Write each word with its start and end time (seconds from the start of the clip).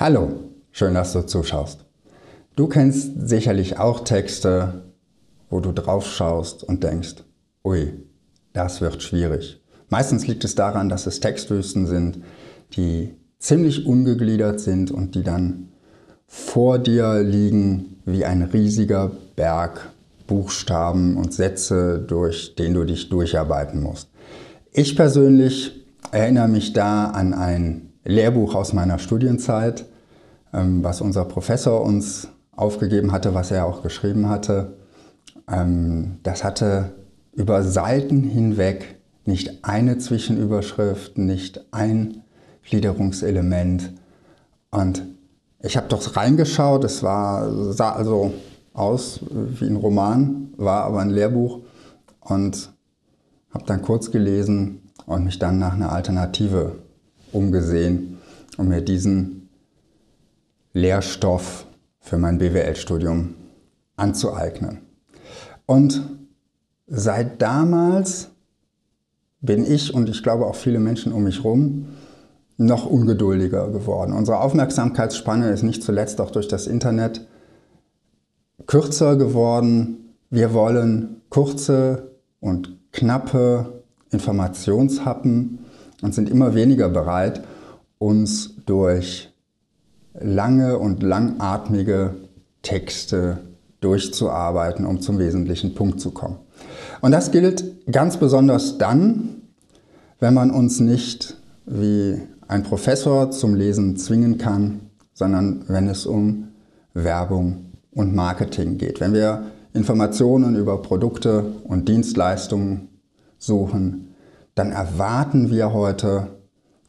Hallo, 0.00 0.30
schön, 0.72 0.94
dass 0.94 1.12
du 1.12 1.26
zuschaust. 1.26 1.84
Du 2.56 2.68
kennst 2.68 3.28
sicherlich 3.28 3.78
auch 3.78 4.00
Texte, 4.00 4.84
wo 5.50 5.60
du 5.60 5.72
drauf 5.72 6.06
schaust 6.06 6.64
und 6.64 6.82
denkst, 6.82 7.16
ui, 7.62 7.92
das 8.54 8.80
wird 8.80 9.02
schwierig. 9.02 9.62
Meistens 9.90 10.26
liegt 10.26 10.42
es 10.44 10.54
daran, 10.54 10.88
dass 10.88 11.06
es 11.06 11.20
Textwüsten 11.20 11.86
sind, 11.86 12.22
die 12.72 13.14
ziemlich 13.38 13.84
ungegliedert 13.84 14.58
sind 14.58 14.90
und 14.90 15.16
die 15.16 15.22
dann 15.22 15.68
vor 16.26 16.78
dir 16.78 17.22
liegen 17.22 18.00
wie 18.06 18.24
ein 18.24 18.40
riesiger 18.40 19.10
Berg 19.36 19.90
Buchstaben 20.26 21.18
und 21.18 21.34
Sätze, 21.34 21.98
durch 21.98 22.54
den 22.54 22.72
du 22.72 22.84
dich 22.84 23.10
durcharbeiten 23.10 23.82
musst. 23.82 24.08
Ich 24.72 24.96
persönlich 24.96 25.84
erinnere 26.10 26.48
mich 26.48 26.72
da 26.72 27.10
an 27.10 27.34
ein 27.34 27.89
Lehrbuch 28.04 28.54
aus 28.54 28.72
meiner 28.72 28.98
Studienzeit, 28.98 29.86
ähm, 30.52 30.82
was 30.82 31.00
unser 31.00 31.24
Professor 31.24 31.82
uns 31.82 32.28
aufgegeben 32.52 33.12
hatte, 33.12 33.34
was 33.34 33.50
er 33.50 33.66
auch 33.66 33.82
geschrieben 33.82 34.28
hatte. 34.28 34.76
Ähm, 35.48 36.18
das 36.22 36.44
hatte 36.44 36.92
über 37.32 37.62
Seiten 37.62 38.22
hinweg 38.22 38.96
nicht 39.24 39.64
eine 39.64 39.98
Zwischenüberschrift, 39.98 41.18
nicht 41.18 41.66
ein 41.72 42.22
Gliederungselement. 42.64 43.92
Und 44.70 45.02
ich 45.62 45.76
habe 45.76 45.88
doch 45.88 46.16
reingeschaut, 46.16 46.84
es 46.84 47.02
war, 47.02 47.72
sah 47.72 47.92
also 47.92 48.32
aus 48.72 49.20
wie 49.30 49.66
ein 49.66 49.76
Roman, 49.76 50.52
war 50.56 50.84
aber 50.84 51.00
ein 51.00 51.10
Lehrbuch 51.10 51.60
und 52.20 52.72
habe 53.52 53.64
dann 53.66 53.82
kurz 53.82 54.10
gelesen 54.10 54.90
und 55.06 55.24
mich 55.24 55.38
dann 55.38 55.58
nach 55.58 55.74
einer 55.74 55.92
Alternative 55.92 56.76
umgesehen, 57.32 58.18
um 58.56 58.68
mir 58.68 58.80
diesen 58.80 59.48
Lehrstoff 60.72 61.66
für 62.00 62.18
mein 62.18 62.38
BWL-Studium 62.38 63.34
anzueignen. 63.96 64.78
Und 65.66 66.02
seit 66.86 67.40
damals 67.42 68.28
bin 69.40 69.64
ich 69.64 69.94
und 69.94 70.08
ich 70.08 70.22
glaube 70.22 70.46
auch 70.46 70.56
viele 70.56 70.80
Menschen 70.80 71.12
um 71.12 71.24
mich 71.24 71.38
herum 71.38 71.86
noch 72.56 72.84
ungeduldiger 72.86 73.68
geworden. 73.68 74.12
Unsere 74.12 74.40
Aufmerksamkeitsspanne 74.40 75.50
ist 75.50 75.62
nicht 75.62 75.82
zuletzt 75.82 76.20
auch 76.20 76.30
durch 76.30 76.46
das 76.46 76.66
Internet 76.66 77.26
kürzer 78.66 79.16
geworden. 79.16 80.14
Wir 80.28 80.52
wollen 80.52 81.22
kurze 81.30 82.10
und 82.40 82.76
knappe 82.92 83.82
Informationshappen 84.10 85.59
und 86.02 86.14
sind 86.14 86.30
immer 86.30 86.54
weniger 86.54 86.88
bereit, 86.88 87.42
uns 87.98 88.54
durch 88.66 89.32
lange 90.14 90.78
und 90.78 91.02
langatmige 91.02 92.14
Texte 92.62 93.38
durchzuarbeiten, 93.80 94.86
um 94.86 95.00
zum 95.00 95.18
wesentlichen 95.18 95.74
Punkt 95.74 96.00
zu 96.00 96.10
kommen. 96.10 96.38
Und 97.00 97.12
das 97.12 97.30
gilt 97.30 97.86
ganz 97.90 98.18
besonders 98.18 98.78
dann, 98.78 99.42
wenn 100.18 100.34
man 100.34 100.50
uns 100.50 100.80
nicht 100.80 101.36
wie 101.66 102.20
ein 102.46 102.62
Professor 102.62 103.30
zum 103.30 103.54
Lesen 103.54 103.96
zwingen 103.96 104.36
kann, 104.36 104.80
sondern 105.14 105.64
wenn 105.68 105.88
es 105.88 106.04
um 106.04 106.48
Werbung 106.92 107.72
und 107.92 108.14
Marketing 108.14 108.76
geht. 108.76 109.00
Wenn 109.00 109.12
wir 109.12 109.44
Informationen 109.72 110.56
über 110.56 110.82
Produkte 110.82 111.44
und 111.64 111.88
Dienstleistungen 111.88 112.88
suchen, 113.38 114.09
dann 114.54 114.72
erwarten 114.72 115.50
wir 115.50 115.72
heute, 115.72 116.28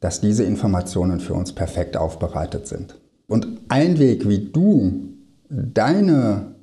dass 0.00 0.20
diese 0.20 0.44
Informationen 0.44 1.20
für 1.20 1.34
uns 1.34 1.52
perfekt 1.52 1.96
aufbereitet 1.96 2.66
sind. 2.66 2.98
Und 3.26 3.46
ein 3.68 3.98
Weg, 3.98 4.28
wie 4.28 4.50
du 4.50 5.10
deine 5.48 6.54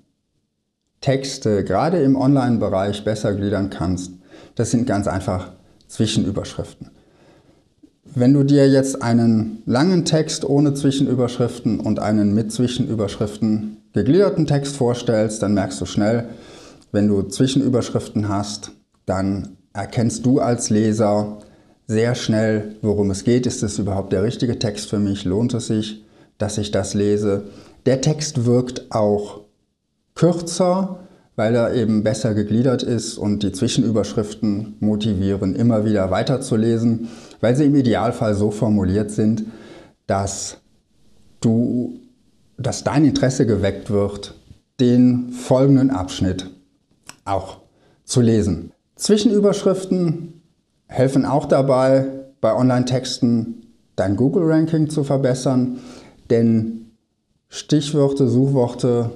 Texte 1.01 1.63
gerade 1.63 2.01
im 2.01 2.15
Online-Bereich 2.15 3.03
besser 3.03 3.33
gliedern 3.33 3.69
kannst, 3.69 4.11
das 4.55 4.71
sind 4.71 4.87
ganz 4.87 5.07
einfach 5.07 5.51
Zwischenüberschriften. 5.87 6.91
Wenn 8.15 8.33
du 8.33 8.43
dir 8.43 8.67
jetzt 8.67 9.01
einen 9.01 9.61
langen 9.65 10.05
Text 10.05 10.43
ohne 10.43 10.73
Zwischenüberschriften 10.73 11.79
und 11.79 11.99
einen 11.99 12.33
mit 12.33 12.51
Zwischenüberschriften 12.51 13.77
gegliederten 13.93 14.47
Text 14.47 14.75
vorstellst, 14.75 15.43
dann 15.43 15.53
merkst 15.53 15.79
du 15.79 15.85
schnell, 15.85 16.29
wenn 16.91 17.07
du 17.07 17.23
Zwischenüberschriften 17.23 18.29
hast, 18.29 18.71
dann 19.05 19.56
erkennst 19.77 20.25
du 20.25 20.39
als 20.39 20.69
Leser 20.69 21.37
sehr 21.85 22.15
schnell, 22.15 22.75
worum 22.81 23.11
es 23.11 23.23
geht. 23.23 23.45
Ist 23.45 23.63
es 23.63 23.79
überhaupt 23.79 24.11
der 24.11 24.23
richtige 24.23 24.59
Text 24.59 24.89
für 24.89 24.99
mich? 24.99 25.23
Lohnt 25.23 25.53
es 25.53 25.67
sich, 25.67 26.03
dass 26.37 26.57
ich 26.57 26.71
das 26.71 26.95
lese? 26.95 27.43
Der 27.85 28.01
Text 28.01 28.45
wirkt 28.45 28.91
auch 28.91 29.41
kürzer, 30.15 30.99
weil 31.35 31.55
er 31.55 31.75
eben 31.75 32.03
besser 32.03 32.33
gegliedert 32.33 32.81
ist 32.81 33.19
und 33.19 33.43
die 33.43 33.51
Zwischenüberschriften 33.51 34.75
motivieren, 34.79 35.55
immer 35.55 35.85
wieder 35.85 36.09
weiterzulesen, 36.09 37.07
weil 37.39 37.55
sie 37.55 37.65
im 37.65 37.75
Idealfall 37.75 38.33
so 38.33 38.49
formuliert 38.49 39.11
sind, 39.11 39.45
dass 40.07 40.57
du, 41.39 41.99
dass 42.57 42.83
dein 42.83 43.05
Interesse 43.05 43.45
geweckt 43.45 43.91
wird, 43.91 44.33
den 44.79 45.31
folgenden 45.31 45.91
Abschnitt 45.91 46.49
auch 47.25 47.59
zu 48.03 48.21
lesen. 48.21 48.71
Zwischenüberschriften 48.97 50.41
helfen 50.87 51.25
auch 51.25 51.45
dabei, 51.45 52.07
bei 52.41 52.53
Online-Texten 52.55 53.67
dein 53.95 54.15
Google-Ranking 54.15 54.89
zu 54.89 55.03
verbessern, 55.03 55.79
denn 56.29 56.91
Stichworte, 57.49 58.27
Suchworte 58.27 59.11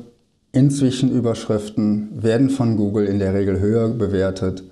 in 0.52 0.70
Zwischenüberschriften 0.70 2.24
werden 2.24 2.50
von 2.50 2.78
Google 2.78 3.06
in 3.06 3.20
der 3.20 3.34
Regel 3.34 3.60
höher 3.60 3.90
bewertet 3.90 4.64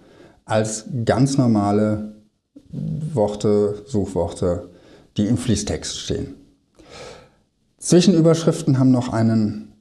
als 0.46 0.86
ganz 1.06 1.38
normale 1.38 2.16
Worte, 3.14 3.84
Suchworte, 3.86 4.70
die 5.18 5.28
im 5.28 5.38
Fließtext 5.38 6.00
stehen. 6.00 6.36
Zwischenüberschriften 7.78 8.80
haben 8.80 8.92
noch 8.92 9.14
einen 9.14 9.74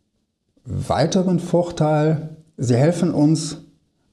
weiteren 0.65 1.41
Vorteil. 1.41 2.37
Sie 2.57 2.77
helfen 2.77 3.13
uns 3.13 3.59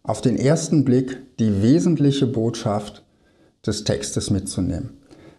auf 0.07 0.21
den 0.21 0.37
ersten 0.37 0.85
Blick 0.85 1.37
die 1.37 1.61
wesentliche 1.61 2.27
Botschaft 2.27 3.03
des 3.65 3.83
Textes 3.83 4.29
mitzunehmen. 4.29 4.97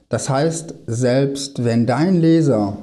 Das 0.08 0.28
heißt, 0.28 0.74
selbst 0.86 1.64
wenn 1.64 1.86
dein 1.86 2.20
Leser 2.20 2.78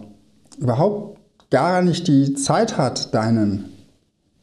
überhaupt 0.57 1.19
gar 1.49 1.81
nicht 1.81 2.07
die 2.07 2.33
Zeit 2.33 2.77
hat, 2.77 3.13
deinen 3.13 3.65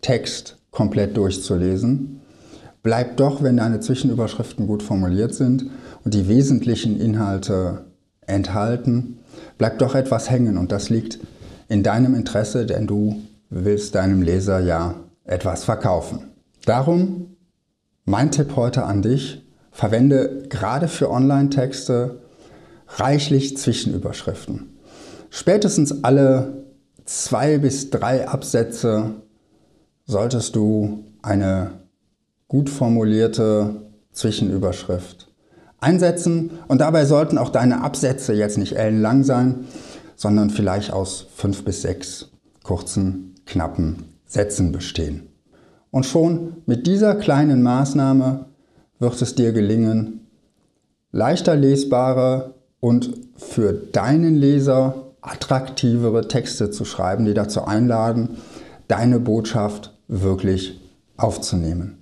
Text 0.00 0.56
komplett 0.70 1.16
durchzulesen, 1.16 2.20
bleibt 2.82 3.20
doch, 3.20 3.42
wenn 3.42 3.56
deine 3.58 3.80
Zwischenüberschriften 3.80 4.66
gut 4.66 4.82
formuliert 4.82 5.34
sind 5.34 5.66
und 6.04 6.14
die 6.14 6.28
wesentlichen 6.28 6.98
Inhalte 6.98 7.84
enthalten, 8.26 9.18
bleibt 9.58 9.82
doch 9.82 9.94
etwas 9.94 10.30
hängen 10.30 10.56
und 10.56 10.72
das 10.72 10.88
liegt 10.88 11.18
in 11.68 11.82
deinem 11.82 12.14
Interesse, 12.14 12.64
denn 12.66 12.86
du 12.86 13.16
willst 13.50 13.94
deinem 13.94 14.22
Leser 14.22 14.60
ja 14.60 14.94
etwas 15.24 15.64
verkaufen. 15.64 16.30
Darum 16.64 17.29
mein 18.04 18.30
Tipp 18.30 18.56
heute 18.56 18.84
an 18.84 19.02
dich, 19.02 19.46
verwende 19.70 20.44
gerade 20.48 20.88
für 20.88 21.10
Online-Texte 21.10 22.20
reichlich 22.88 23.56
Zwischenüberschriften. 23.56 24.78
Spätestens 25.30 26.02
alle 26.04 26.64
zwei 27.04 27.58
bis 27.58 27.90
drei 27.90 28.28
Absätze 28.28 29.14
solltest 30.06 30.56
du 30.56 31.04
eine 31.22 31.80
gut 32.48 32.68
formulierte 32.68 33.90
Zwischenüberschrift 34.12 35.28
einsetzen 35.78 36.50
und 36.68 36.80
dabei 36.80 37.04
sollten 37.06 37.38
auch 37.38 37.50
deine 37.50 37.82
Absätze 37.82 38.34
jetzt 38.34 38.58
nicht 38.58 38.76
ellenlang 38.76 39.24
sein, 39.24 39.66
sondern 40.14 40.50
vielleicht 40.50 40.92
aus 40.92 41.26
fünf 41.34 41.64
bis 41.64 41.82
sechs 41.82 42.30
kurzen, 42.62 43.34
knappen 43.46 44.04
Sätzen 44.26 44.72
bestehen. 44.72 45.29
Und 45.90 46.06
schon 46.06 46.62
mit 46.66 46.86
dieser 46.86 47.14
kleinen 47.16 47.62
Maßnahme 47.62 48.46
wird 48.98 49.20
es 49.20 49.34
dir 49.34 49.52
gelingen, 49.52 50.26
leichter 51.10 51.56
lesbare 51.56 52.54
und 52.78 53.12
für 53.36 53.72
deinen 53.72 54.36
Leser 54.36 55.06
attraktivere 55.20 56.28
Texte 56.28 56.70
zu 56.70 56.84
schreiben, 56.84 57.24
die 57.24 57.34
dazu 57.34 57.64
einladen, 57.64 58.36
deine 58.88 59.20
Botschaft 59.20 59.96
wirklich 60.08 60.80
aufzunehmen. 61.16 61.98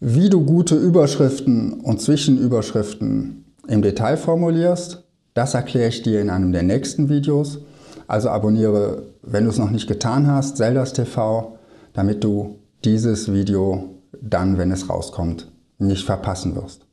Wie 0.00 0.28
du 0.28 0.44
gute 0.44 0.74
Überschriften 0.74 1.74
und 1.74 2.00
Zwischenüberschriften 2.00 3.44
im 3.68 3.82
Detail 3.82 4.16
formulierst, 4.16 5.04
das 5.34 5.54
erkläre 5.54 5.88
ich 5.88 6.02
dir 6.02 6.20
in 6.20 6.28
einem 6.28 6.52
der 6.52 6.64
nächsten 6.64 7.08
Videos. 7.08 7.60
Also 8.08 8.28
abonniere, 8.28 9.04
wenn 9.22 9.44
du 9.44 9.50
es 9.50 9.58
noch 9.58 9.70
nicht 9.70 9.86
getan 9.86 10.26
hast, 10.26 10.56
Zeldas 10.56 10.92
TV, 10.92 11.56
damit 11.92 12.24
du 12.24 12.58
dieses 12.84 13.32
Video 13.32 13.96
dann, 14.20 14.58
wenn 14.58 14.70
es 14.70 14.88
rauskommt, 14.88 15.50
nicht 15.78 16.04
verpassen 16.04 16.54
wirst. 16.56 16.86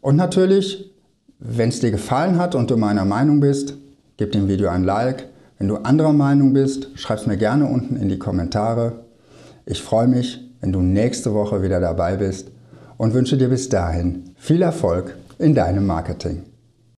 Und 0.00 0.16
natürlich, 0.16 0.92
wenn 1.38 1.68
es 1.68 1.80
dir 1.80 1.90
gefallen 1.90 2.38
hat 2.38 2.54
und 2.54 2.70
du 2.70 2.76
meiner 2.76 3.04
Meinung 3.04 3.40
bist, 3.40 3.74
gib 4.16 4.32
dem 4.32 4.48
Video 4.48 4.68
ein 4.68 4.84
Like. 4.84 5.28
Wenn 5.58 5.68
du 5.68 5.76
anderer 5.76 6.12
Meinung 6.12 6.52
bist, 6.52 6.88
schreib 6.94 7.18
es 7.18 7.26
mir 7.26 7.36
gerne 7.36 7.66
unten 7.66 7.96
in 7.96 8.08
die 8.08 8.18
Kommentare. 8.18 9.04
Ich 9.66 9.82
freue 9.82 10.08
mich, 10.08 10.40
wenn 10.60 10.72
du 10.72 10.80
nächste 10.80 11.32
Woche 11.32 11.62
wieder 11.62 11.80
dabei 11.80 12.16
bist 12.16 12.50
und 12.96 13.14
wünsche 13.14 13.36
dir 13.36 13.48
bis 13.48 13.68
dahin 13.68 14.30
viel 14.36 14.62
Erfolg 14.62 15.16
in 15.38 15.54
deinem 15.54 15.86
Marketing. 15.86 16.42